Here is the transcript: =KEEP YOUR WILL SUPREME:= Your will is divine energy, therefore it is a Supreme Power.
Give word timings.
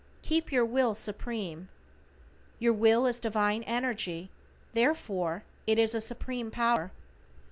=KEEP 0.23 0.51
YOUR 0.51 0.65
WILL 0.65 0.95
SUPREME:= 0.95 1.69
Your 2.57 2.73
will 2.73 3.05
is 3.05 3.19
divine 3.19 3.61
energy, 3.65 4.31
therefore 4.73 5.43
it 5.67 5.77
is 5.77 5.93
a 5.93 6.01
Supreme 6.01 6.49
Power. 6.49 6.89